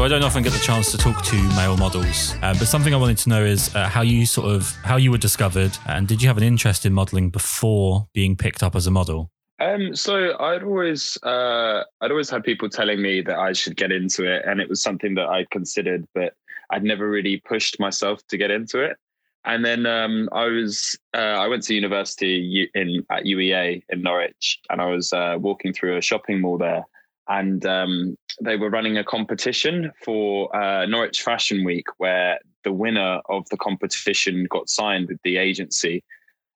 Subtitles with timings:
[0.00, 2.94] So I don't often get the chance to talk to male models, uh, but something
[2.94, 6.08] I wanted to know is uh, how you sort of how you were discovered, and
[6.08, 9.30] did you have an interest in modeling before being picked up as a model?
[9.58, 13.92] Um, so I'd always, uh, I'd always had people telling me that I should get
[13.92, 16.32] into it, and it was something that I'd considered, but
[16.70, 18.96] I'd never really pushed myself to get into it.
[19.44, 24.60] And then um, I was, uh, I went to university in at UEA in Norwich,
[24.68, 26.84] and I was uh, walking through a shopping mall there,
[27.28, 33.20] and um, they were running a competition for uh, Norwich Fashion Week, where the winner
[33.30, 36.04] of the competition got signed with the agency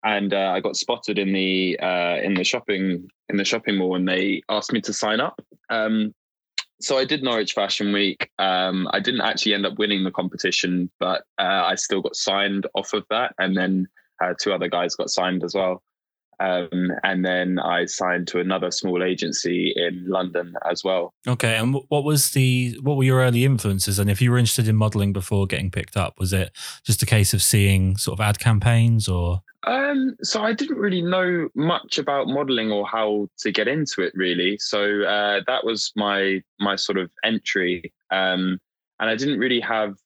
[0.05, 3.97] and uh, I got spotted in the uh, in the shopping in the shopping mall,
[3.97, 5.41] and they asked me to sign up.
[5.69, 6.15] Um,
[6.81, 8.31] so I did Norwich Fashion Week.
[8.39, 12.67] Um, I didn't actually end up winning the competition, but uh, I still got signed
[12.75, 13.87] off of that, and then
[14.23, 15.83] uh, two other guys got signed as well.
[16.41, 21.13] Um, and then I signed to another small agency in London as well.
[21.29, 23.99] Okay, and what was the what were your early influences?
[23.99, 26.51] And if you were interested in modeling before getting picked up, was it
[26.83, 29.43] just a case of seeing sort of ad campaigns or?
[29.67, 34.13] Um, so I didn't really know much about modeling or how to get into it
[34.15, 34.57] really.
[34.59, 38.59] So uh, that was my my sort of entry, um,
[38.99, 39.97] and I didn't really have.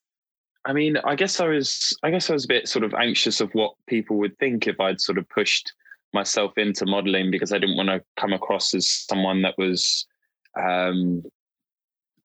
[0.65, 1.97] I mean, I guess I was.
[2.03, 4.81] I guess I was a bit sort of anxious of what people would think if
[4.81, 5.71] I'd sort of pushed
[6.13, 10.05] myself into modeling because I didn't want to come across as someone that was.
[10.59, 11.23] Um,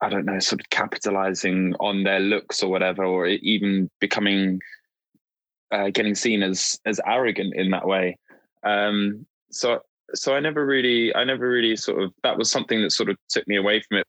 [0.02, 4.60] I don't know, sort of capitalizing on their looks or whatever, or even becoming
[5.72, 8.16] uh, getting seen as as arrogant in that way.
[8.62, 9.80] Um, so
[10.14, 13.16] so I never really I never really sort of that was something that sort of
[13.28, 14.06] took me away from it.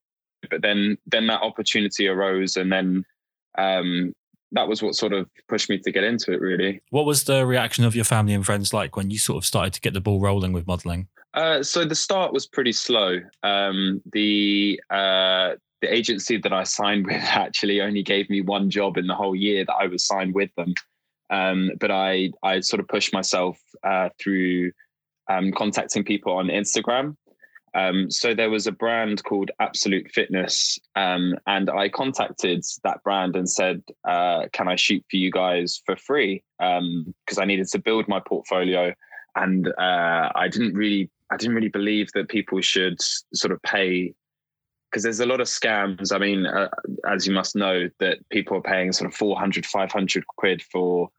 [0.49, 3.03] But then then that opportunity arose, and then
[3.57, 4.13] um,
[4.51, 6.41] that was what sort of pushed me to get into it.
[6.41, 6.81] Really.
[6.89, 9.73] What was the reaction of your family and friends like when you sort of started
[9.73, 11.07] to get the ball rolling with modeling?
[11.33, 13.19] Uh, so the start was pretty slow.
[13.43, 18.97] Um, the uh, the agency that I signed with actually only gave me one job
[18.97, 20.73] in the whole year that I was signed with them.
[21.29, 24.71] Um, but I I sort of pushed myself uh, through
[25.29, 27.15] um, contacting people on Instagram.
[27.73, 33.35] Um, so there was a brand called Absolute Fitness, um, and I contacted that brand
[33.35, 37.79] and said, uh, "Can I shoot for you guys for free?" Because I needed to
[37.79, 38.93] build my portfolio,
[39.35, 42.97] and uh, I didn't really I didn't really believe that people should
[43.33, 44.13] sort of pay
[44.91, 46.13] because there's a lot of scams.
[46.13, 46.67] I mean, uh,
[47.09, 51.09] as you must know, that people are paying sort of 400, 500 quid for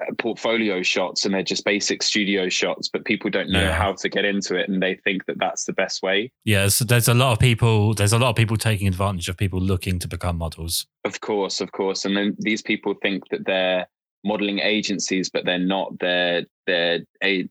[0.00, 3.72] Uh, portfolio shots and they're just basic studio shots, but people don't know Yeah.
[3.72, 6.30] how to get into it and they think that that's the best way.
[6.44, 7.94] Yeah, so there's a lot of people.
[7.94, 10.86] There's a lot of people taking advantage of people looking to become models.
[11.04, 12.04] Of course, of course.
[12.04, 13.86] And then these people think that they're
[14.24, 15.98] modeling agencies, but they're not.
[15.98, 17.48] They're they're a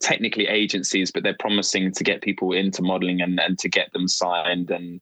[0.00, 4.08] technically agencies, but they're promising to get people into modeling and, and to get them
[4.08, 5.00] signed and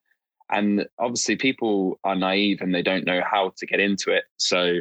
[0.50, 4.24] and obviously people are naive and they don't know how to get into it.
[4.38, 4.78] So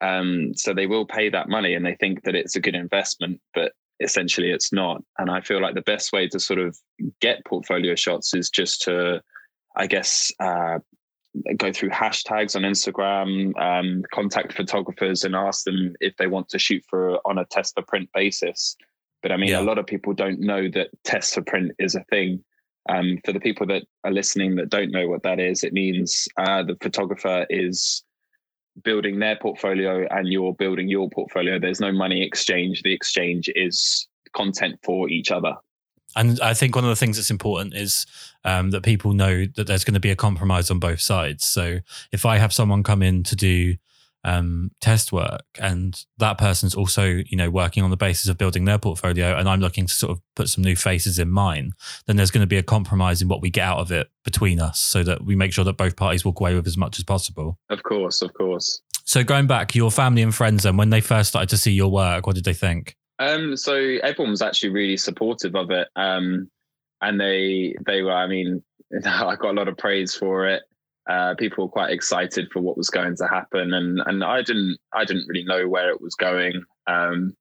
[0.00, 3.40] um so they will pay that money and they think that it's a good investment,
[3.54, 5.02] but essentially it's not.
[5.18, 6.76] And I feel like the best way to sort of
[7.20, 9.22] get portfolio shots is just to
[9.76, 10.78] I guess uh
[11.56, 16.58] go through hashtags on Instagram, um, contact photographers and ask them if they want to
[16.58, 18.76] shoot for on a test for print basis.
[19.22, 19.60] But I mean, Yeah.
[19.60, 22.42] a lot of people don't know that test for print is a thing.
[22.88, 26.26] Um, for the people that are listening that don't know what that is, it means
[26.38, 28.02] uh, the photographer is
[28.84, 31.58] building their portfolio and you're building your portfolio.
[31.58, 32.82] There's no money exchange.
[32.82, 35.54] The exchange is content for each other.
[36.16, 38.04] And I think one of the things that's important is
[38.44, 41.46] um, that people know that there's going to be a compromise on both sides.
[41.46, 41.78] So
[42.10, 43.76] if I have someone come in to do
[44.24, 48.64] um, test work and that person's also, you know, working on the basis of building
[48.64, 51.72] their portfolio and I'm looking to sort of put some new faces in mine,
[52.06, 54.60] then there's going to be a compromise in what we get out of it between
[54.60, 57.04] us so that we make sure that both parties walk away with as much as
[57.04, 57.58] possible.
[57.70, 58.82] Of course, of course.
[59.04, 61.90] So going back, your family and friends, and when they first started to see your
[61.90, 62.96] work, what did they think?
[63.18, 65.88] Um, so everyone was actually really supportive of it.
[65.96, 66.48] Um,
[67.00, 68.62] and they they were, I mean,
[69.04, 70.62] I got a lot of praise for it.
[71.10, 74.78] Uh, people were quite excited for what was going to happen, and and I didn't
[74.92, 76.62] I didn't really know where it was going.
[76.86, 77.34] Um,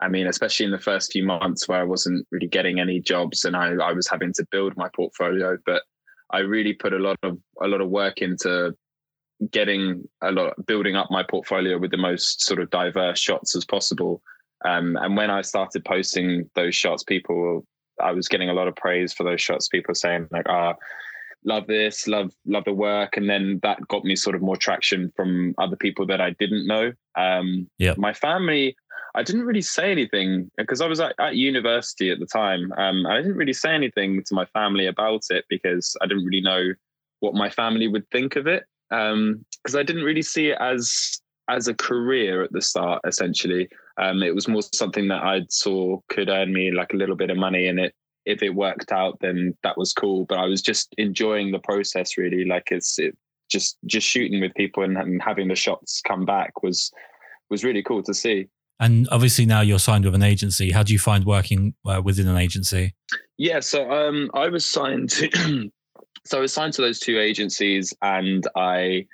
[0.00, 3.44] I mean, especially in the first few months where I wasn't really getting any jobs,
[3.44, 5.58] and I, I was having to build my portfolio.
[5.66, 5.82] But
[6.30, 8.72] I really put a lot of a lot of work into
[9.50, 13.64] getting a lot building up my portfolio with the most sort of diverse shots as
[13.64, 14.22] possible.
[14.64, 17.66] Um, and when I started posting those shots, people,
[18.00, 19.66] I was getting a lot of praise for those shots.
[19.66, 20.74] People saying like, "Ah,
[21.44, 25.12] love this, love love the work," and then that got me sort of more traction
[25.16, 26.92] from other people that I didn't know.
[27.16, 27.98] Um, Yep.
[27.98, 28.76] My family,
[29.14, 32.72] I didn't really say anything because I was at, at university at the time.
[32.76, 36.40] Um, I didn't really say anything to my family about it because I didn't really
[36.40, 36.72] know
[37.20, 38.64] what my family would think of it.
[38.90, 43.00] Because I didn't really see it as as a career at the start.
[43.06, 43.68] Essentially,
[43.98, 47.30] um, it was more something that I saw could earn me like a little bit
[47.30, 50.24] of money, and it if it worked out, then that was cool.
[50.24, 52.44] But I was just enjoying the process, really.
[52.44, 53.16] Like it's it,
[53.50, 56.90] just just shooting with people and, and having the shots come back was
[57.50, 58.48] was really cool to see.
[58.80, 60.72] And obviously now you're signed with an agency.
[60.72, 62.94] How do you find working uh, within an agency?
[63.38, 65.70] Yeah, so um, I was signed to,
[66.24, 69.06] so I was signed to those two agencies, and I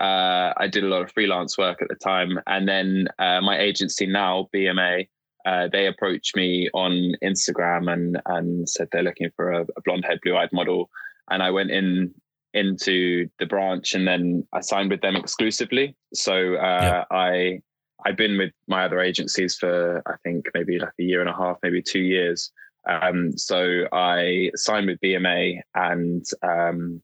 [0.00, 3.58] uh, I did a lot of freelance work at the time, and then uh, my
[3.58, 5.08] agency now, BMA,
[5.44, 10.04] uh, they approached me on Instagram and and said they're looking for a, a blonde
[10.04, 10.90] haired, blue eyed model,
[11.30, 12.14] and I went in
[12.54, 15.96] into the branch, and then I signed with them exclusively.
[16.14, 17.60] So uh, I
[18.06, 21.36] I've been with my other agencies for I think maybe like a year and a
[21.36, 22.50] half, maybe two years.
[22.88, 27.02] Um, so I signed with BMA and um,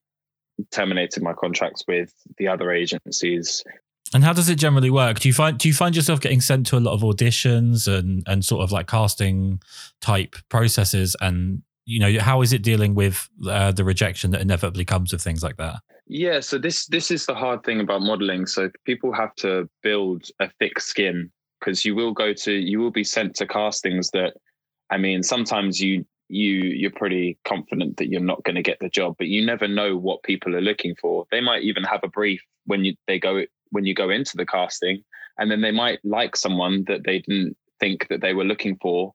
[0.70, 3.64] terminated my contracts with the other agencies.
[4.12, 5.21] And how does it generally work?
[5.21, 8.23] Do you find do you find yourself getting sent to a lot of auditions and
[8.27, 9.61] and sort of like casting
[10.01, 11.15] type processes?
[11.21, 15.23] And you know, how is it dealing with uh, the rejection that inevitably comes with
[15.23, 15.77] things like that?
[16.07, 18.47] Yeah, so this this is the hard thing about modeling.
[18.47, 21.31] So people have to build a thick skin
[21.61, 24.35] because you will go to you will be sent to castings that
[24.91, 28.89] I mean sometimes you you you're pretty confident that you're not going to get the
[28.89, 31.27] job, but you never know what people are looking for.
[31.31, 34.46] They might even have a brief when you they go when you go into the
[34.46, 35.02] casting,
[35.38, 39.12] and then they might like someone that they didn't think that they were looking for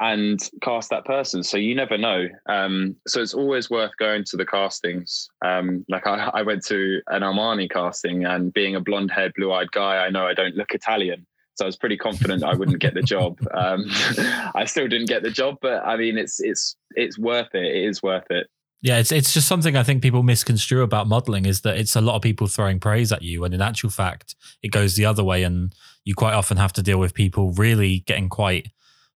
[0.00, 1.42] and cast that person.
[1.42, 2.26] So you never know.
[2.48, 5.28] Um, so it's always worth going to the castings.
[5.44, 9.52] Um, like I, I went to an Armani casting, and being a blonde haired, blue
[9.52, 11.26] eyed guy, I know I don't look Italian.
[11.56, 13.38] So I was pretty confident I wouldn't get the job.
[13.54, 13.84] Um,
[14.54, 17.64] I still didn't get the job, but I mean, it's it's it's worth it.
[17.64, 18.48] It is worth it.
[18.84, 22.02] Yeah, it's it's just something I think people misconstrue about modeling is that it's a
[22.02, 25.24] lot of people throwing praise at you, and in actual fact, it goes the other
[25.24, 28.68] way, and you quite often have to deal with people really getting quite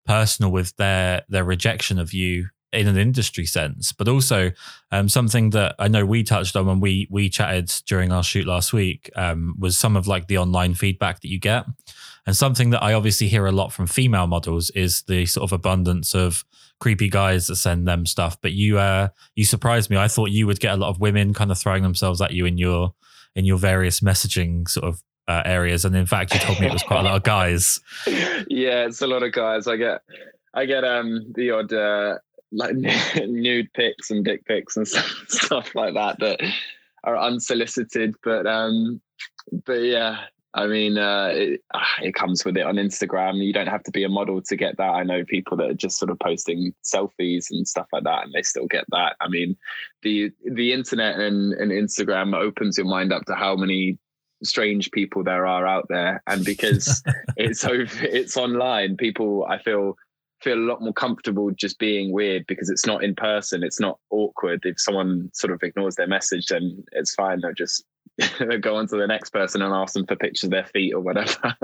[0.07, 4.53] personal with their their rejection of you in an industry sense, but also
[4.91, 8.47] um, something that I know we touched on when we we chatted during our shoot
[8.47, 11.67] last week um, was some of like the online feedback that you get,
[12.27, 15.53] and something that I obviously hear a lot from female models is the sort of
[15.53, 16.47] abundance of
[16.81, 18.39] creepy guys that send them stuff.
[18.41, 19.97] But you uh, you surprised me.
[19.97, 22.47] I thought you would get a lot of women kind of throwing themselves at you
[22.47, 22.95] in your
[23.35, 26.73] in your various messaging sort of uh, areas, and in fact, you told me it
[26.73, 27.81] was quite a lot of guys.
[28.07, 29.67] yeah, it's a lot of guys.
[29.67, 30.01] I get
[30.55, 32.19] I get um the odd uh,
[32.53, 32.75] like
[33.27, 36.41] nude pics and dick pics and stuff, stuff like that that
[37.05, 38.15] are unsolicited.
[38.23, 39.01] But um,
[39.67, 40.25] but yeah,
[40.55, 43.45] I mean, uh, it, ah, it comes with it on Instagram.
[43.45, 44.91] You don't have to be a model to get that.
[44.91, 48.33] I know people that are just sort of posting selfies and stuff like that, and
[48.33, 49.17] they still get that.
[49.21, 49.57] I mean,
[50.03, 53.99] the the internet and, and Instagram opens your mind up to how many
[54.43, 57.03] strange people there are out there, and because
[57.37, 58.97] it's over, it's online.
[58.97, 59.97] People, I feel
[60.41, 63.63] feel a lot more comfortable just being weird because it's not in person.
[63.63, 64.61] It's not awkward.
[64.65, 67.41] If someone sort of ignores their message, then it's fine.
[67.41, 67.85] They'll just
[68.61, 71.01] go on to the next person and ask them for pictures of their feet or
[71.01, 71.55] whatever.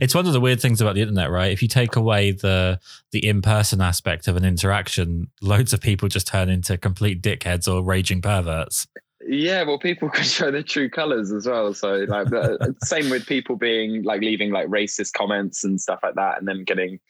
[0.00, 1.52] it's one of the weird things about the internet, right?
[1.52, 2.80] If you take away the
[3.10, 7.72] the in person aspect of an interaction, loads of people just turn into complete dickheads
[7.72, 8.86] or raging perverts.
[9.26, 11.74] yeah, well, people can show their true colors as well.
[11.74, 16.14] So, like, the, same with people being like leaving like racist comments and stuff like
[16.14, 17.00] that, and then getting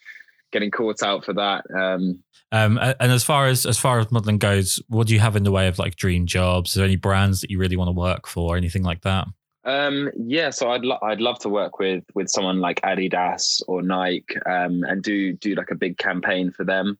[0.54, 1.64] getting caught out for that.
[1.76, 5.34] Um, Um, and as far as as far as modeling goes, what do you have
[5.34, 6.70] in the way of like dream jobs?
[6.70, 9.26] Is there any brands that you really want to work for, or anything like that?
[9.64, 13.82] Um, yeah, so I'd lo- I'd love to work with with someone like Adidas or
[13.82, 16.96] Nike um, and do do like a big campaign for them.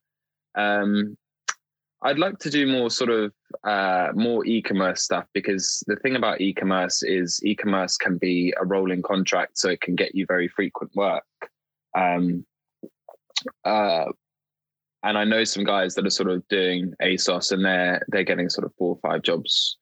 [0.56, 1.16] Um,
[2.02, 3.32] I'd like to do more sort of
[3.62, 9.02] uh, more e-commerce stuff because the thing about e-commerce is e-commerce can be a rolling
[9.02, 11.25] contract, so it can get you very frequent work.
[11.96, 12.44] Um,
[13.64, 14.06] uh,
[15.02, 18.48] and I know some guys that are sort of doing ASOS and they're they're getting
[18.48, 19.76] sort of four or five jobs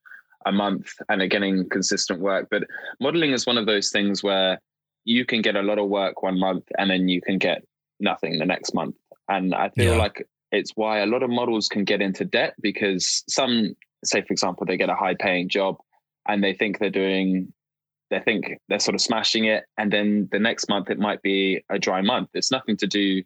[0.47, 2.49] a month and are getting consistent work.
[2.51, 2.65] But
[3.01, 4.61] modeling is one of those things where
[5.05, 7.63] you can get a lot of work one month and then you can get
[8.01, 8.97] nothing the next month.
[9.29, 9.99] And I feel Yeah.
[9.99, 14.33] like it's why a lot of models can get into debt because some say, for
[14.33, 15.77] example, they get a high paying job
[16.29, 17.53] and they think they're doing
[18.11, 19.65] they think they're sort of smashing it.
[19.79, 22.29] And then the next month it might be a dry month.
[22.35, 23.23] It's nothing to do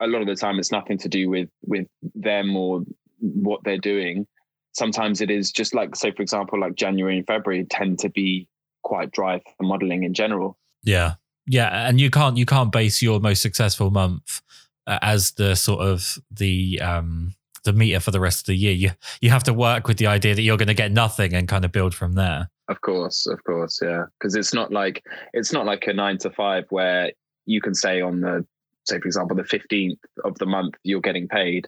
[0.00, 2.82] a lot of the time it's nothing to do with with them or
[3.20, 4.26] what they're doing
[4.72, 8.48] sometimes it is just like say for example like january and february tend to be
[8.84, 10.56] quite dry for modeling in general.
[10.84, 11.14] Yeah,
[11.46, 14.42] yeah, and you can't you can't base your most successful month
[14.86, 17.34] uh, as the sort of the um
[17.64, 18.72] the meter for the rest of the year.
[18.72, 21.48] You you have to work with the idea that you're going to get nothing and
[21.48, 22.50] kind of build from there.
[22.68, 24.04] Of course, of course, yeah.
[24.18, 27.10] Because it's not like it's not like a nine to five where
[27.46, 28.46] you can say on the
[28.84, 31.66] say for example the fifteenth of the month you're getting paid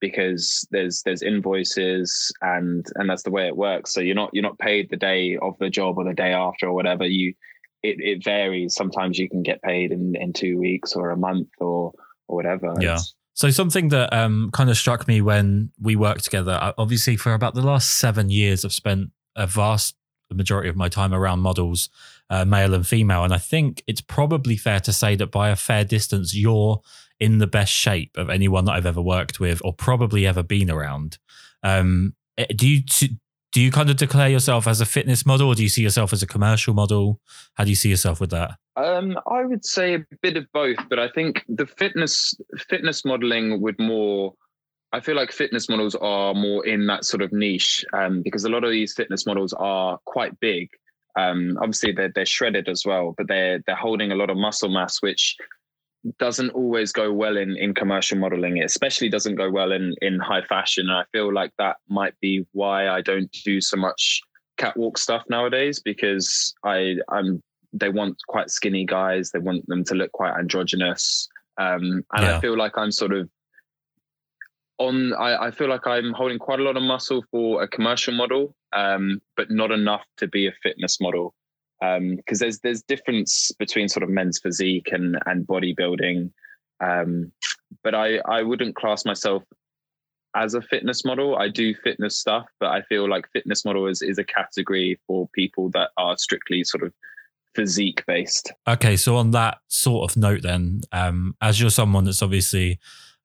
[0.00, 3.92] because there's there's invoices and and that's the way it works.
[3.92, 6.66] So you're not you're not paid the day of the job or the day after
[6.66, 7.04] or whatever.
[7.06, 7.34] You
[7.82, 8.74] it, it varies.
[8.74, 11.92] Sometimes you can get paid in, in two weeks or a month or
[12.28, 12.74] or whatever.
[12.80, 12.92] Yeah.
[12.94, 17.32] It's- So something that um, kind of struck me when we worked together, obviously for
[17.32, 19.96] about the last seven years, I've spent a vast
[20.30, 21.88] majority of my time around models,
[22.32, 25.56] uh, male and female, and I think it's probably fair to say that by a
[25.56, 26.80] fair distance, you're
[27.20, 30.70] in the best shape of anyone that I've ever worked with, or probably ever been
[30.70, 31.18] around.
[31.62, 32.82] Um, eh, do you
[33.52, 36.14] do you kind of declare yourself as a fitness model, or do you see yourself
[36.14, 37.20] as a commercial model?
[37.54, 38.52] How do you see yourself with that?
[38.76, 43.60] Um, I would say a bit of both, but I think the fitness fitness modeling
[43.60, 44.32] would more.
[44.94, 48.48] I feel like fitness models are more in that sort of niche um, because a
[48.48, 50.70] lot of these fitness models are quite big.
[51.16, 54.68] Um, obviously, they're they're shredded as well, but they're they're holding a lot of muscle
[54.70, 55.36] mass, which
[56.18, 58.56] doesn't always go well in in commercial modeling.
[58.56, 60.88] It especially doesn't go well in in high fashion.
[60.88, 64.20] And I feel like that might be why I don't do so much
[64.58, 67.42] catwalk stuff nowadays because I I'm
[67.72, 69.30] they want quite skinny guys.
[69.30, 71.28] They want them to look quite androgynous.
[71.58, 72.36] Um, and Yeah.
[72.36, 73.28] I feel like I'm sort of
[74.78, 78.14] on, I, I feel like I'm holding quite a lot of muscle for a commercial
[78.14, 81.34] model, um, but not enough to be a fitness model.
[81.80, 86.30] Because there's there's difference between sort of men's physique and and bodybuilding,
[86.78, 87.32] um,
[87.82, 89.42] but I I wouldn't class myself
[90.36, 91.36] as a fitness model.
[91.36, 95.28] I do fitness stuff, but I feel like fitness model is is a category for
[95.34, 96.92] people that are strictly sort of
[97.54, 98.52] physique based.
[98.68, 102.78] Okay, so on that sort of note, then, um, as you're someone that's obviously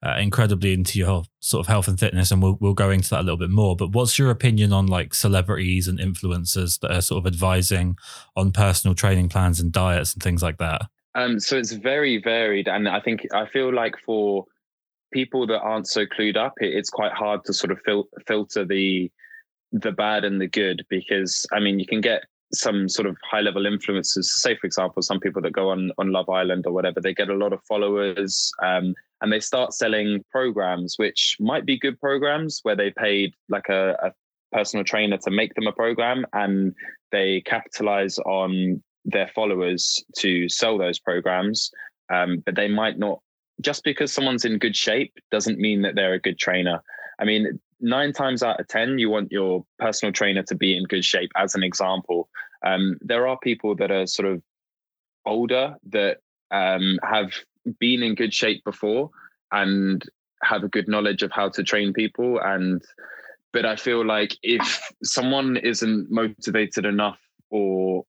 [0.06, 3.22] uh, incredibly into your sort of health and fitness, and we'll we'll go into that
[3.22, 3.76] a little bit more.
[3.76, 7.98] But what's your opinion on like celebrities and influencers that are sort of advising
[8.36, 10.84] on personal training plans and diets and things like that?
[11.16, 14.46] Um, so it's very varied, and I think I feel like for
[15.12, 18.66] people that aren't so clued up, it, it's quite hard to sort of fil- filter
[18.66, 19.12] the
[19.72, 22.24] the bad and the good because I mean you can get
[22.54, 24.26] some sort of high level influencers.
[24.26, 27.30] Say for example, some people that go on on Love Island or whatever, they get
[27.30, 32.60] a lot of followers, um, and they start selling programs, which might be good programs
[32.64, 34.12] where they paid like a, a
[34.52, 36.74] personal trainer to make them a program, and
[37.12, 41.72] they capitalize on their followers to sell those programs.
[42.14, 43.20] Um, but they might not
[43.62, 46.82] just because someone's in good shape doesn't mean that they're a good trainer.
[47.20, 50.84] I mean, nine times out of 10, you want your personal trainer to be in
[50.84, 52.30] good shape, as an example.
[52.66, 54.42] Um, there are people that are sort of
[55.26, 56.18] older that
[56.52, 57.34] um, have
[57.80, 59.10] been in good shape before
[59.52, 60.04] and
[60.44, 62.40] have a good knowledge of how to train people.
[62.40, 62.82] And,
[63.54, 67.20] but I feel like if someone isn't motivated enough
[67.50, 68.06] or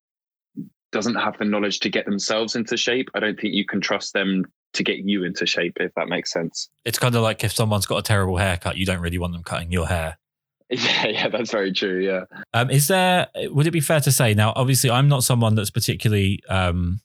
[0.93, 4.13] doesn't have the knowledge to get themselves into shape, I don't think you can trust
[4.13, 4.45] them
[4.75, 6.69] to get you into shape, if that makes sense.
[6.85, 9.43] It's kind of like if someone's got a terrible haircut, you don't really want them
[9.43, 10.19] cutting your hair.
[10.71, 11.99] Yeah, yeah, that's very true.
[11.99, 12.25] Yeah.
[12.53, 13.29] Um, is there?
[13.35, 14.53] Would it be fair to say now?
[14.55, 16.43] Obviously, I'm not someone that's particularly.
[16.47, 17.01] Um,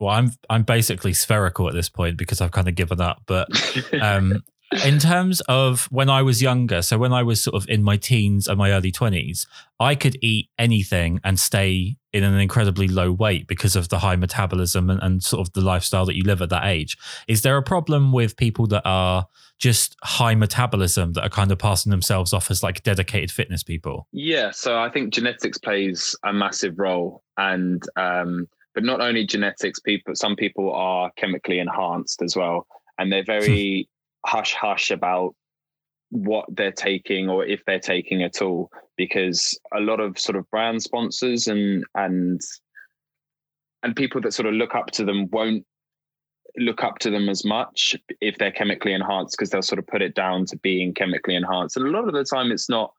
[0.00, 3.22] well, I'm I'm basically spherical at this point because I've kind of given up.
[3.26, 3.46] But
[4.02, 4.42] um,
[4.84, 7.96] in terms of when I was younger, so when I was sort of in my
[7.96, 9.46] teens and my early 20s,
[9.78, 14.16] I could eat anything and stay in an incredibly low weight because of the high
[14.16, 16.96] metabolism and, and sort of the lifestyle that you live at that age.
[17.28, 19.26] Is there a problem with people that are
[19.58, 24.08] just high metabolism that are kind of passing themselves off as like dedicated fitness people?
[24.12, 29.78] Yeah, so I think genetics plays a massive role, and um, but not only genetics.
[29.78, 32.66] People, some people are chemically enhanced as well,
[32.98, 33.88] and they're very
[34.26, 35.34] hush hush about
[36.10, 40.48] what they're taking or if they're taking at all, because a lot of sort of
[40.50, 42.40] brand sponsors and and
[43.82, 45.64] and people that sort of look up to them won't
[46.58, 50.02] look up to them as much if they're chemically enhanced because they'll sort of put
[50.02, 51.76] it down to being chemically enhanced.
[51.76, 52.92] And a lot of the time it's not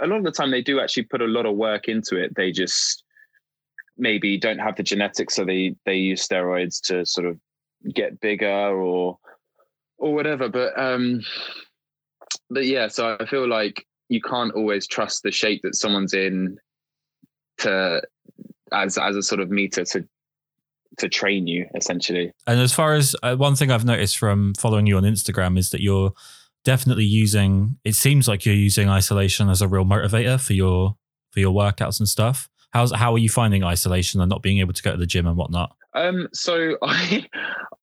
[0.00, 2.34] a lot of the time they do actually put a lot of work into it.
[2.34, 3.04] They just
[3.96, 7.38] maybe don't have the genetics so they they use steroids to sort of
[7.94, 9.18] get bigger or
[10.00, 11.20] or whatever but um
[12.50, 16.58] but yeah so i feel like you can't always trust the shape that someone's in
[17.58, 18.02] to
[18.72, 20.04] as as a sort of meter to
[20.98, 24.86] to train you essentially And as far as uh, one thing I've noticed from following
[24.86, 26.12] you on Instagram is that you're
[26.64, 27.78] definitely using.
[27.84, 30.96] It seems like you're using isolation as a real motivator for your
[31.30, 32.48] for your workouts and stuff.
[32.70, 35.26] How's how are you finding isolation and not being able to go to the gym
[35.26, 35.74] and whatnot?
[35.94, 37.26] Um, so I,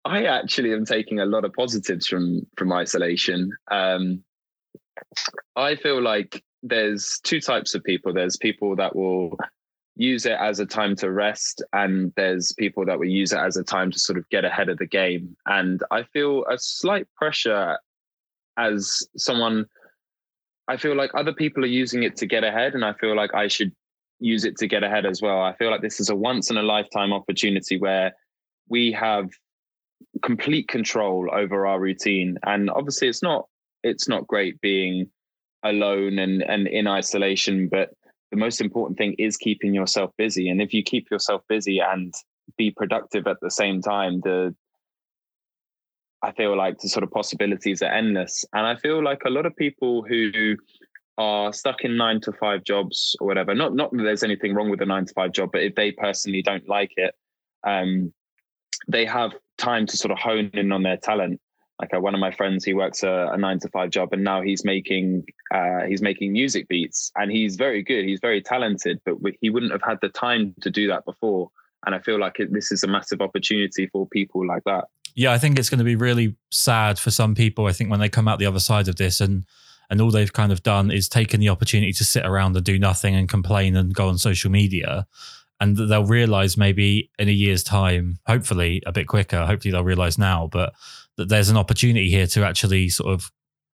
[0.06, 3.52] I actually am taking a lot of positives from from isolation.
[3.72, 4.24] Um,
[5.56, 8.14] I feel like there's two types of people.
[8.14, 9.38] There's people that will
[9.96, 13.58] use it as a time to rest, and there's people that will use it as
[13.58, 15.36] a time to sort of get ahead of the game.
[15.46, 17.78] And I feel a slight pressure
[18.58, 19.68] as someone.
[20.68, 23.34] I feel like other people are using it to get ahead, and I feel like
[23.34, 23.74] I should
[24.20, 25.42] use it to get ahead as well.
[25.42, 28.14] I feel like this is a once in a lifetime opportunity where
[28.70, 29.30] we have
[30.22, 32.38] complete control over our routine.
[32.44, 33.48] And obviously it's not
[33.84, 35.10] it's not great being
[35.64, 37.90] alone and, and in isolation, but
[38.32, 40.50] the most important thing is keeping yourself busy.
[40.50, 42.14] And if you keep yourself busy and
[42.58, 44.56] be productive at the same time, the
[46.22, 48.46] I feel like the sort of possibilities are endless.
[48.54, 50.56] And I feel like a lot of people who
[51.18, 53.54] are stuck in nine to five jobs or whatever.
[53.54, 55.92] Not not that there's anything wrong with a nine to five job, but if they
[55.92, 57.14] personally don't like it,
[57.66, 58.14] um,
[58.88, 61.40] they have time to sort of hone in on their talent.
[61.80, 64.24] Like uh, one of my friends, he works a, a, nine to five job, and
[64.24, 68.06] now he's making uh, he's making music beats, and he's very good.
[68.06, 71.50] He's very talented, but he wouldn't have had the time to do that before.
[71.86, 74.86] And I feel like it, this is a massive opportunity for people like that.
[75.16, 77.66] Yeah, I think it's going to be really sad for some people.
[77.66, 79.46] I think when they come out the other side of this and
[79.90, 82.80] and all they've kind of done is taken the opportunity to sit around and do
[82.80, 85.06] nothing and complain and go on social media
[85.60, 90.18] and they'll realize maybe in a year's time hopefully a bit quicker hopefully they'll realize
[90.18, 90.74] now but
[91.18, 93.32] that there's an opportunity here to actually sort of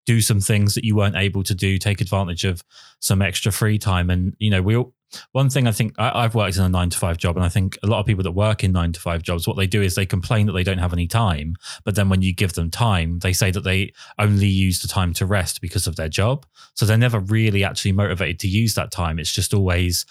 [0.05, 2.63] do some things that you weren't able to do take advantage of
[2.99, 4.93] some extra free time and you know we all
[5.31, 7.49] one thing I think I, have worked in a nine to five job, and I
[7.49, 9.81] think a lot of people that work in nine to five jobs, what they do
[9.81, 11.55] is they complain that they don't have any time.
[11.85, 15.13] But then when you give them time, they say that they only use the time
[15.13, 16.45] to rest because of their job.
[16.73, 19.19] So they're never really actually motivated to use that time.
[19.19, 20.05] It's just always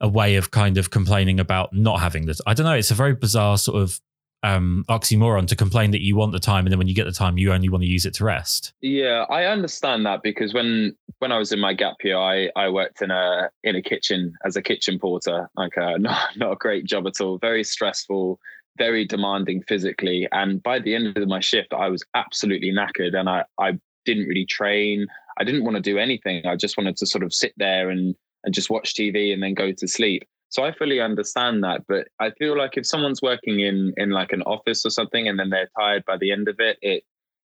[0.00, 2.40] a way of kind of complaining about not having this.
[2.46, 2.74] I don't know.
[2.74, 4.00] It's a very bizarre sort of
[4.44, 7.12] um, oxymoron to complain that you want the time and then when you get the
[7.12, 10.94] time you only want to use it to rest yeah i understand that because when
[11.18, 14.34] when i was in my gap year i i worked in a in a kitchen
[14.44, 18.38] as a kitchen porter like a, not, not a great job at all very stressful
[18.76, 23.30] very demanding physically and by the end of my shift i was absolutely knackered and
[23.30, 23.72] i i
[24.04, 25.06] didn't really train
[25.40, 28.14] i didn't want to do anything i just wanted to sort of sit there and
[28.44, 32.06] and just watch tv and then go to sleep so I fully understand that, but
[32.20, 35.50] I feel like if someone's working in in like an office or something, and then
[35.50, 37.02] they're tired by the end of it, it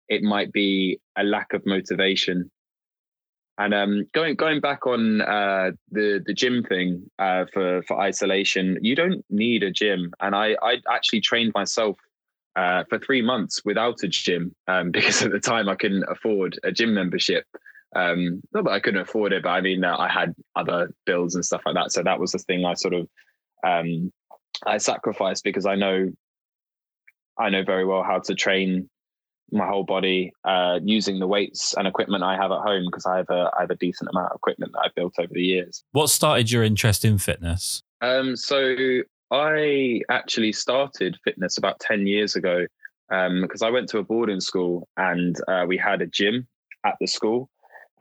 [0.09, 2.51] it might be a lack of motivation.
[3.57, 8.77] And um, going going back on uh, the the gym thing uh, for for isolation,
[8.79, 10.11] you don't need a gym.
[10.19, 11.97] And I I actually trained myself
[12.55, 16.59] uh, for three months without a gym um, because at the time I couldn't afford
[16.63, 17.45] a gym membership.
[17.95, 21.35] Um, not that I couldn't afford it, but I mean, uh, I had other bills
[21.35, 21.91] and stuff like that.
[21.91, 23.07] So that was the thing I sort of
[23.65, 24.11] um,
[24.65, 26.11] I sacrificed because I know
[27.37, 28.89] I know very well how to train
[29.51, 33.17] my whole body uh, using the weights and equipment I have at home because I
[33.17, 35.83] have a I have a decent amount of equipment that I've built over the years.
[35.91, 37.81] What started your interest in fitness?
[38.01, 42.65] Um, so I actually started fitness about ten years ago
[43.09, 46.47] because um, I went to a boarding school and uh, we had a gym
[46.85, 47.49] at the school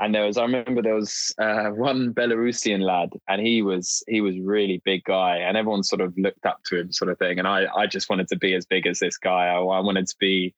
[0.00, 4.20] and there was I remember there was uh, one Belarusian lad, and he was he
[4.20, 7.38] was really big guy, and everyone sort of looked up to him, sort of thing.
[7.38, 9.46] And I I just wanted to be as big as this guy.
[9.46, 10.54] I, I wanted to be.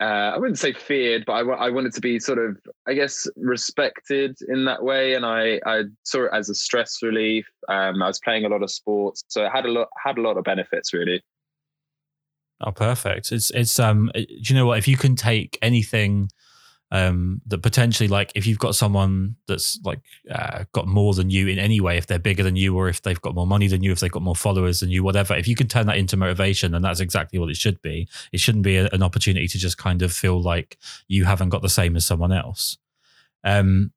[0.00, 3.26] Uh, I wouldn't say feared, but I, I wanted to be sort of, I guess,
[3.36, 7.44] respected in that way, and I, I saw it as a stress relief.
[7.68, 10.22] Um, I was playing a lot of sports, so it had a lot had a
[10.22, 11.22] lot of benefits, really.
[12.60, 13.32] Oh, perfect!
[13.32, 14.10] It's it's um.
[14.14, 14.78] Do you know what?
[14.78, 16.30] If you can take anything
[16.92, 20.00] um, that potentially like if you've got someone that's like
[20.30, 23.02] uh, got more than you in any way if they're bigger than you or if
[23.02, 25.46] they've got more money than you if they've got more followers than you whatever if
[25.46, 28.64] you can turn that into motivation then that's exactly what it should be it shouldn't
[28.64, 31.94] be a, an opportunity to just kind of feel like you haven't got the same
[31.94, 32.78] as someone else
[33.44, 33.92] um,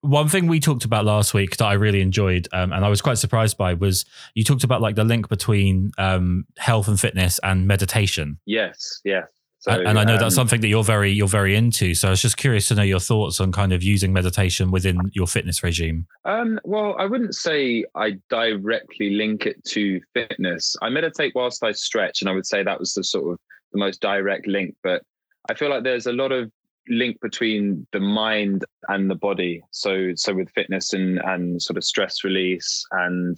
[0.00, 3.02] one thing we talked about last week that I really enjoyed, um, and I was
[3.02, 7.40] quite surprised by, was you talked about like the link between um, health and fitness
[7.42, 8.38] and meditation.
[8.46, 9.26] Yes, yes.
[9.60, 11.94] So, and, I know um, that's something that you're very you're very into.
[11.94, 15.00] So I was just curious to know your thoughts on kind of using meditation within
[15.12, 16.06] your fitness regime.
[16.24, 20.76] Um, well, I wouldn't say I directly link it to fitness.
[20.80, 23.38] I meditate whilst I stretch, and I would say that was the sort of
[23.72, 24.76] the most direct link.
[24.84, 25.02] But
[25.50, 26.52] I feel like there's a lot of
[26.88, 29.62] link between the mind and the body.
[29.72, 33.36] So so with fitness and and sort of stress release and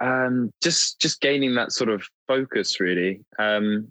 [0.00, 3.24] um, just just gaining that sort of focus really.
[3.38, 3.90] Um,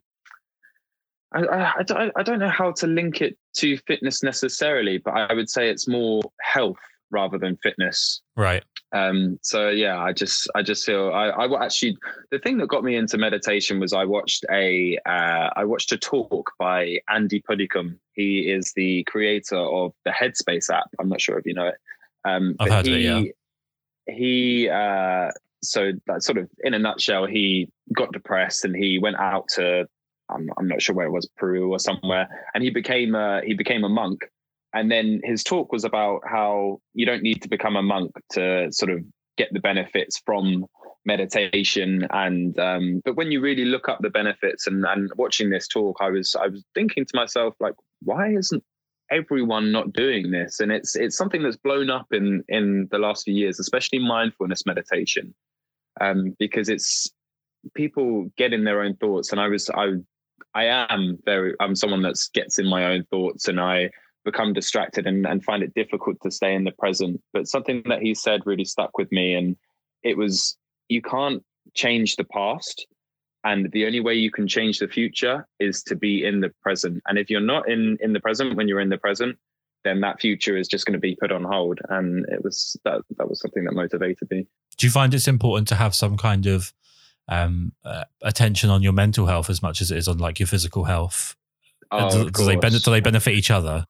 [1.36, 5.12] I, I, I, don't, I don't know how to link it to fitness necessarily, but
[5.12, 6.78] I would say it's more health
[7.12, 8.22] rather than fitness.
[8.36, 8.64] Right.
[8.92, 11.98] Um, so yeah, I just I just feel I, I actually
[12.32, 15.98] the thing that got me into meditation was I watched a uh, I watched a
[15.98, 18.00] talk by Andy Puddicombe.
[18.14, 20.90] He is the creator of the Headspace app.
[21.00, 21.76] I'm not sure if you know it.
[22.24, 23.24] Um, I've heard of it, yeah.
[24.08, 29.18] He uh, so that sort of in a nutshell, he got depressed and he went
[29.18, 29.88] out to
[30.30, 33.54] I'm, I'm not sure where it was Peru or somewhere, and he became a, he
[33.54, 34.26] became a monk.
[34.74, 38.72] And then his talk was about how you don't need to become a monk to
[38.72, 39.00] sort of
[39.38, 40.66] get the benefits from
[41.06, 42.08] meditation.
[42.10, 45.98] And um, but when you really look up the benefits and and watching this talk
[46.02, 48.64] i was i was thinking to myself like why isn't
[49.12, 50.60] everyone not doing this?
[50.60, 54.66] And it's it's something that's blown up in in the last few years especially mindfulness
[54.66, 55.34] meditation.
[56.02, 57.10] Um, because it's
[57.74, 59.32] people get in their own thoughts.
[59.32, 59.94] And i was i
[60.56, 63.90] i am very i'm someone that gets in my own thoughts and i
[64.26, 67.22] become distracted and, and find it difficult to stay in the present.
[67.32, 69.36] But something that he said really stuck with me.
[69.36, 69.56] And
[70.04, 70.58] it was
[70.90, 72.86] you can't change the past.
[73.46, 77.02] And the only way you can change the future is to be in the present.
[77.08, 79.38] And if you're not in, in the present when you're in the present,
[79.84, 81.80] then that future is just going to be put on hold.
[81.90, 84.48] And it was that that was something that motivated me.
[84.78, 86.74] Do you find it's important to have some kind of
[87.28, 90.48] um, uh, attention on your mental health as much as it is on like your
[90.48, 91.36] physical health?
[91.92, 93.86] Oh, do, do they ben- do they benefit each other?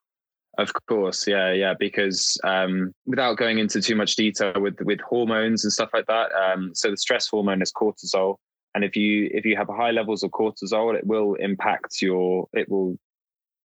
[0.57, 1.73] Of course, yeah, yeah.
[1.77, 6.31] Because um, without going into too much detail with with hormones and stuff like that,
[6.33, 8.35] um, so the stress hormone is cortisol,
[8.73, 12.69] and if you if you have high levels of cortisol, it will impact your it
[12.69, 12.97] will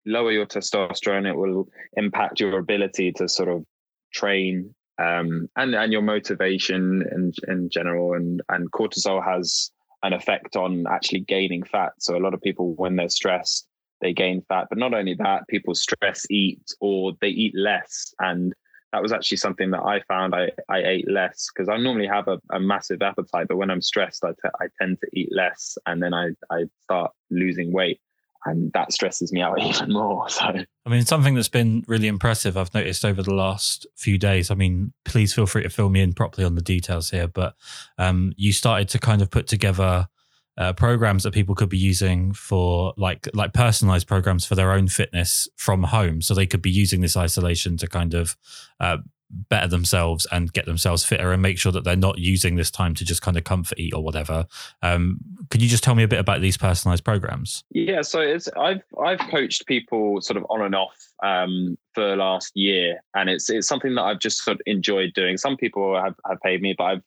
[0.05, 1.27] lower your testosterone.
[1.27, 3.64] It will impact your ability to sort of
[4.12, 8.14] train um, and and your motivation in in general.
[8.14, 9.70] And and cortisol has
[10.02, 11.92] an effect on actually gaining fat.
[11.98, 13.66] So a lot of people when they're stressed
[14.04, 14.66] they gain fat.
[14.68, 18.14] But not only that, people stress eat or they eat less.
[18.20, 18.54] And
[18.92, 22.28] that was actually something that I found I, I ate less because I normally have
[22.28, 25.76] a, a massive appetite, but when I'm stressed, I, t- I tend to eat less
[25.87, 28.00] and then I, I start losing weight.
[28.46, 30.28] And that stresses me out even more.
[30.28, 34.50] So, I mean, something that's been really impressive I've noticed over the last few days.
[34.50, 37.54] I mean, please feel free to fill me in properly on the details here, but
[37.98, 40.09] um, you started to kind of put together
[40.57, 44.87] uh, programs that people could be using for like like personalized programs for their own
[44.87, 48.37] fitness from home, so they could be using this isolation to kind of
[48.78, 48.98] uh,
[49.30, 52.94] better themselves and get themselves fitter and make sure that they're not using this time
[52.94, 54.46] to just kind of comfort eat or whatever.
[54.82, 55.18] Um,
[55.50, 57.64] could you just tell me a bit about these personalized programs?
[57.70, 62.52] Yeah, so it's I've I've coached people sort of on and off um, for last
[62.54, 65.37] year, and it's it's something that I've just sort of enjoyed doing.
[65.37, 67.02] Some people have, have paid me, but I've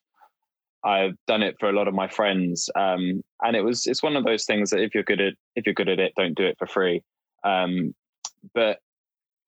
[0.84, 4.16] I've done it for a lot of my friends, um, and it was it's one
[4.16, 6.46] of those things that if you're good at if you're good at it, don't do
[6.46, 7.04] it for free.
[7.44, 7.94] Um,
[8.54, 8.80] but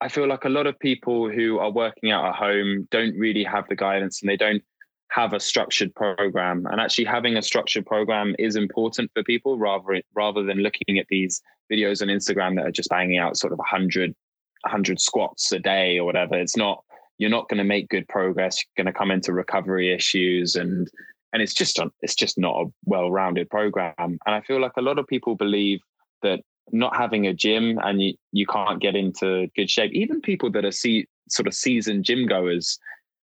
[0.01, 3.43] I feel like a lot of people who are working out at home don't really
[3.43, 4.63] have the guidance, and they don't
[5.09, 6.65] have a structured program.
[6.67, 11.07] And actually, having a structured program is important for people rather rather than looking at
[11.09, 14.15] these videos on Instagram that are just banging out sort of 100,
[14.62, 16.35] 100 squats a day or whatever.
[16.35, 16.83] It's not
[17.17, 18.57] you're not going to make good progress.
[18.57, 20.89] You're going to come into recovery issues and
[21.33, 23.93] and it's just it's just not a well-rounded program.
[23.97, 25.79] And I feel like a lot of people believe
[26.23, 26.39] that
[26.71, 29.91] not having a gym and you, you can't get into good shape.
[29.93, 32.79] Even people that are see, sort of seasoned gym goers,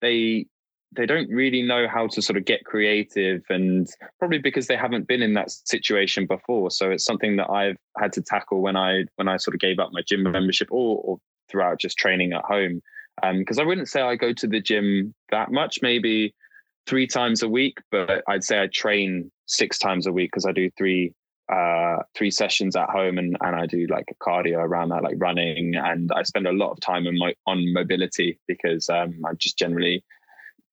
[0.02, 0.46] they
[0.96, 5.08] they don't really know how to sort of get creative and probably because they haven't
[5.08, 6.72] been in that situation before.
[6.72, 9.80] So it's something that I've had to tackle when I when I sort of gave
[9.80, 11.18] up my gym membership or, or
[11.50, 12.82] throughout just training at home.
[13.24, 16.34] Um, because I wouldn't say I go to the gym that much, maybe
[16.86, 20.52] three times a week, but I'd say I train six times a week because I
[20.52, 21.14] do three
[21.50, 25.76] uh three sessions at home and and I do like cardio around that like running.
[25.76, 29.58] And I spend a lot of time on my on mobility because um I'm just
[29.58, 30.04] generally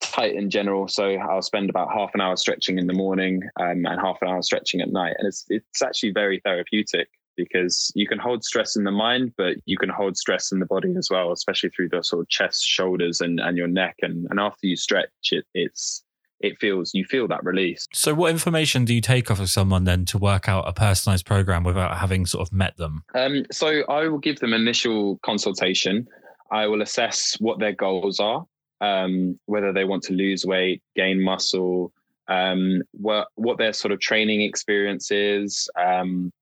[0.01, 0.89] tight in general.
[0.89, 4.29] So I'll spend about half an hour stretching in the morning um, and half an
[4.29, 5.15] hour stretching at night.
[5.19, 9.57] And it's it's actually very therapeutic because you can hold stress in the mind but
[9.67, 12.65] you can hold stress in the body as well especially through the sort of chest
[12.65, 13.97] shoulders and and your neck.
[14.03, 16.05] And and after you stretch it it's
[16.41, 19.85] it feels you feel that release So, what information do you take off of someone
[19.85, 23.05] then to work out a personalized program without having sort of met them?
[23.15, 26.09] Um, so I will give them initial consultation.
[26.51, 28.45] I will assess what their goals are,
[28.81, 31.93] um, whether they want to lose weight, gain muscle,
[32.29, 36.33] um, what what their sort of training experience is, um,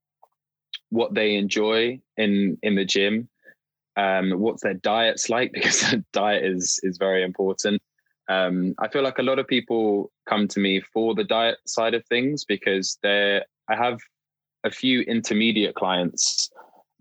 [0.91, 3.29] what they enjoy in in the gym,
[3.97, 7.82] um, what's their diets like because diet is is very important.
[8.29, 11.95] Um, I feel like a lot of people come to me for the diet side
[11.95, 14.01] of things because they're I have
[14.65, 16.51] a few intermediate clients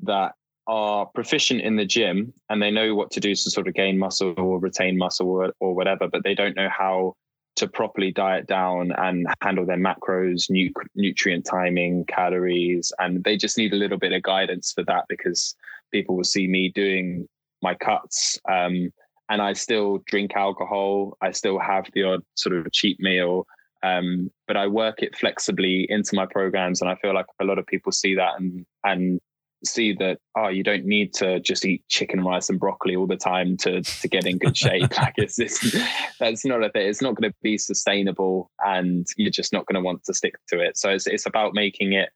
[0.02, 0.34] that
[0.68, 3.98] are proficient in the gym and they know what to do to sort of gain
[3.98, 7.16] muscle or retain muscle or, or whatever, but they don't know how
[7.58, 13.58] to properly diet down and handle their macros, nu- nutrient timing, calories, and they just
[13.58, 15.56] need a little bit of guidance for that because
[15.92, 17.28] people will see me doing
[17.62, 18.40] my cuts.
[18.50, 18.92] Um,
[19.32, 21.18] and I still drink alcohol.
[21.22, 23.48] I still have the odd sort of cheap meal,
[23.82, 26.82] um, but I work it flexibly into my programs.
[26.82, 29.22] And I feel like a lot of people see that and and
[29.64, 33.16] see that oh, you don't need to just eat chicken, rice, and broccoli all the
[33.16, 34.92] time to to get in good shape.
[34.98, 35.78] like it's, it's
[36.20, 36.88] that's not a thing.
[36.90, 40.36] It's not going to be sustainable, and you're just not going to want to stick
[40.50, 40.78] to it.
[40.78, 42.10] So it's it's about making it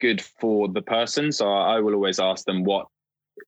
[0.00, 1.32] good for the person.
[1.32, 2.86] So I will always ask them what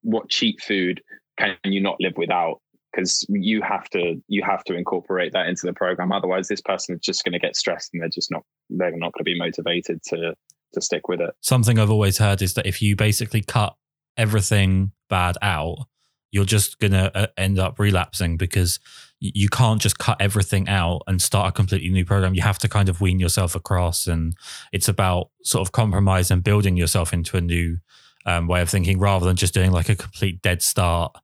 [0.03, 1.01] what cheap food
[1.41, 2.61] can you not live without
[2.93, 6.95] because you have to you have to incorporate that into the program otherwise this person
[6.95, 9.39] is just going to get stressed and they're just not they're not going to be
[9.39, 10.35] motivated to
[10.73, 13.75] to stick with it Something I've always heard is that if you basically cut
[14.17, 15.87] everything bad out,
[16.31, 18.79] you're just going to end up relapsing because
[19.19, 22.35] you can't just cut everything out and start a completely new program.
[22.35, 24.07] You have to kind of wean yourself across.
[24.07, 24.35] And
[24.73, 27.79] it's about sort of compromise and building yourself into a new
[28.27, 31.17] um, way of thinking rather than just doing like a complete dead start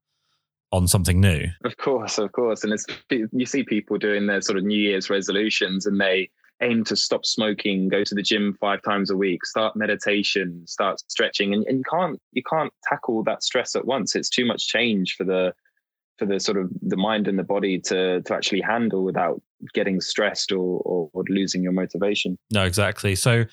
[0.76, 1.46] on something new.
[1.64, 5.10] of course of course and it's you see people doing their sort of new year's
[5.10, 6.30] resolutions and they
[6.62, 10.98] aim to stop smoking go to the gym five times a week start meditation start
[11.08, 14.66] stretching and, and you can't you can't tackle that stress at once it's too much
[14.66, 15.52] change for the
[16.18, 19.40] for the sort of the mind and the body to to actually handle without
[19.74, 23.14] getting stressed or or, or losing your motivation No, exactly.
[23.14, 23.44] So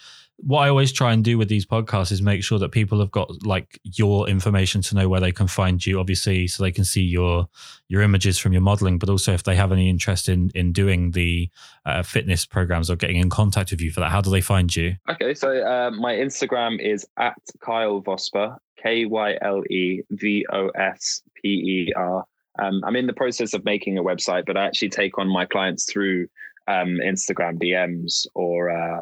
[0.45, 3.11] what I always try and do with these podcasts is make sure that people have
[3.11, 6.83] got like your information to know where they can find you, obviously, so they can
[6.83, 7.47] see your
[7.87, 11.11] your images from your modeling, but also if they have any interest in in doing
[11.11, 11.49] the
[11.85, 14.75] uh, fitness programs or getting in contact with you for that, how do they find
[14.75, 14.95] you?
[15.09, 20.67] Okay, so uh, my Instagram is at Kyle Vosper, K Y L E V O
[20.69, 22.25] S P E R.
[22.59, 25.45] Um, I'm in the process of making a website, but I actually take on my
[25.45, 26.27] clients through
[26.67, 28.69] um, Instagram DMs or.
[28.69, 29.01] Uh,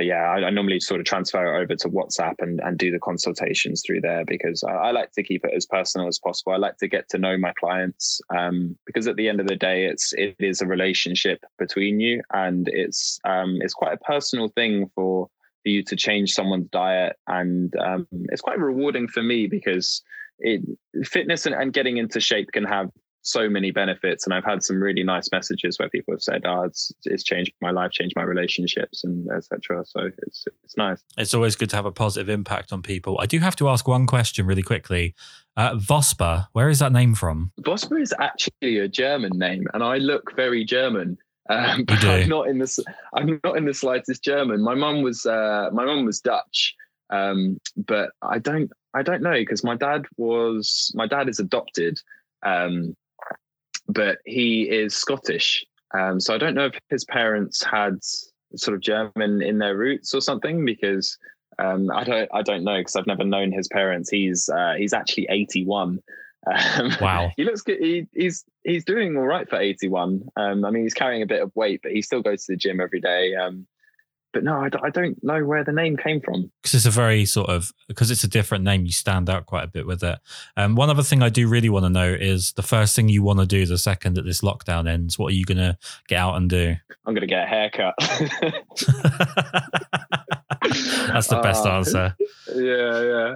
[0.00, 2.98] yeah, I, I normally sort of transfer it over to WhatsApp and, and do the
[2.98, 6.52] consultations through there because I, I like to keep it as personal as possible.
[6.52, 9.56] I like to get to know my clients um, because at the end of the
[9.56, 14.48] day, it's it is a relationship between you, and it's um, it's quite a personal
[14.48, 15.28] thing for
[15.62, 20.02] for you to change someone's diet, and um, it's quite rewarding for me because
[20.38, 20.62] it
[21.04, 22.90] fitness and, and getting into shape can have
[23.28, 26.62] so many benefits and i've had some really nice messages where people have said oh
[26.62, 31.34] it's it's changed my life changed my relationships and etc so it's it's nice It's
[31.34, 33.18] always good to have a positive impact on people.
[33.20, 35.14] I do have to ask one question really quickly.
[35.56, 37.52] Uh, Vosper, where is that name from?
[37.60, 41.18] Vosper is actually a german name and i look very german
[41.50, 42.78] um, but i'm not in this
[43.14, 46.74] i'm not in the slightest german my mum was uh my mum was dutch
[47.10, 51.98] um but i don't i don't know because my dad was my dad is adopted
[52.44, 52.94] um
[53.88, 55.64] but he is scottish
[55.96, 57.98] um so i don't know if his parents had
[58.56, 61.18] sort of german in their roots or something because
[61.58, 64.92] um i don't i don't know because i've never known his parents he's uh he's
[64.92, 66.00] actually 81
[66.46, 67.30] um, Wow.
[67.36, 67.78] he looks good.
[67.80, 70.28] He, he's he's doing all right for 81.
[70.36, 72.56] Um, I mean, he's carrying a bit of weight, but he still goes to the
[72.56, 73.34] gym every day.
[74.32, 76.50] But no, I, d- I don't know where the name came from.
[76.62, 79.64] Because it's a very sort of because it's a different name, you stand out quite
[79.64, 80.18] a bit with it.
[80.56, 83.22] Um, one other thing I do really want to know is the first thing you
[83.22, 85.18] want to do the second that this lockdown ends.
[85.18, 86.74] What are you going to get out and do?
[87.06, 87.94] I'm gonna get a haircut.
[91.08, 92.16] That's the best Uh, answer.
[92.54, 93.34] yeah, yeah.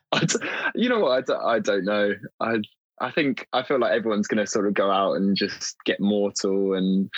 [0.12, 0.34] I d-
[0.74, 1.12] you know what?
[1.12, 2.14] I, d- I don't know.
[2.40, 2.56] I
[3.00, 6.74] I think I feel like everyone's gonna sort of go out and just get mortal
[6.74, 7.10] and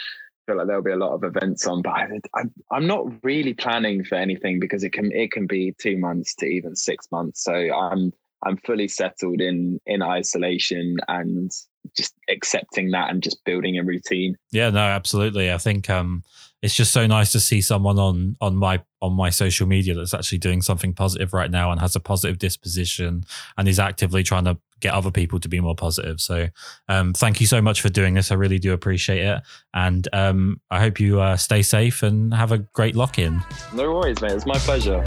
[0.50, 1.82] feel like there'll be a lot of events on.
[1.82, 5.74] But I, I, I'm not really planning for anything because it can it can be
[5.78, 7.44] two months to even six months.
[7.44, 8.12] So I'm
[8.44, 11.50] I'm fully settled in in isolation and
[11.96, 14.36] just accepting that and just building a routine.
[14.50, 15.52] Yeah, no, absolutely.
[15.52, 16.24] I think um,
[16.62, 20.12] it's just so nice to see someone on on my on my social media that's
[20.12, 23.24] actually doing something positive right now and has a positive disposition
[23.56, 26.20] and is actively trying to get other people to be more positive.
[26.20, 26.48] So,
[26.88, 28.30] um, thank you so much for doing this.
[28.30, 29.42] I really do appreciate it,
[29.74, 33.40] and um, I hope you uh, stay safe and have a great lock in.
[33.74, 34.32] No worries, mate.
[34.32, 35.02] It's my pleasure.